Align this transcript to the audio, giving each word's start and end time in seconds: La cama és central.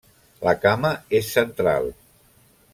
La 0.47 0.53
cama 0.63 0.91
és 1.19 1.29
central. 1.37 1.93